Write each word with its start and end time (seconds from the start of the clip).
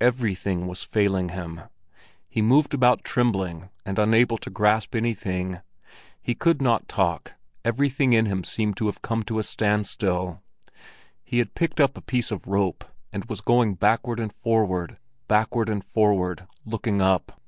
Everything 0.00 0.68
was 0.68 0.84
failing 0.84 1.30
him. 1.30 1.62
He 2.28 2.40
moved 2.40 2.74
about 2.74 3.02
trembling 3.02 3.70
and 3.84 3.98
unable 3.98 4.38
to 4.38 4.48
grasp 4.48 4.94
anything; 4.94 5.62
he 6.22 6.36
could 6.36 6.62
not 6.62 6.86
talk, 6.86 7.32
everything 7.64 8.12
in 8.12 8.26
him 8.26 8.44
seemed 8.44 8.76
to 8.76 8.86
have 8.86 9.02
come 9.02 9.24
to 9.24 9.40
a 9.40 9.42
standstill. 9.42 10.40
He 11.24 11.38
had 11.40 11.56
picked 11.56 11.80
up 11.80 11.98
a 11.98 12.02
piece 12.02 12.30
of 12.30 12.46
rope, 12.46 12.84
and 13.12 13.24
was 13.24 13.40
going 13.40 13.74
backward 13.74 14.20
and 14.20 14.32
forward, 14.32 14.96
backward 15.26 15.68
and 15.68 15.82
forward, 15.84 16.46
looking 16.64 17.02
up. 17.02 17.40